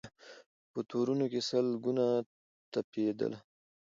په 0.71 0.79
تورونو 0.89 1.25
کي 1.31 1.41
سل 1.49 1.67
ګونه 1.83 2.05
تپېدله 2.71 3.37